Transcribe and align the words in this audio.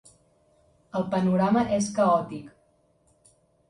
El 1.01 1.05
panorama 1.13 1.67
és 1.79 1.93
caòtic. 2.01 2.53